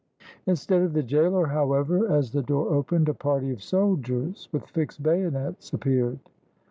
[0.47, 5.03] Instead of the gaoler, however, as the door opened, a party of soldiers with fixed
[5.03, 6.17] bayonets appeared.